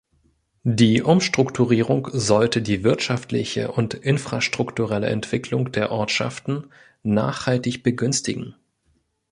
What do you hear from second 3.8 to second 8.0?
infrastrukturelle Entwicklung der Ortschaften nachhaltig